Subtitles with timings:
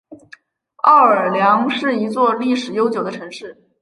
[0.77, 3.55] 奥尔良是一座历史悠久的城市。